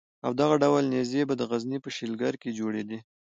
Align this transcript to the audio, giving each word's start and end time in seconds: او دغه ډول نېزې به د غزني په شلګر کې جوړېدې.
او 0.25 0.31
دغه 0.41 0.55
ډول 0.63 0.83
نېزې 0.93 1.21
به 1.29 1.33
د 1.37 1.41
غزني 1.49 1.79
په 1.81 1.89
شلګر 1.95 2.33
کې 2.41 2.49
جوړېدې. 2.59 2.99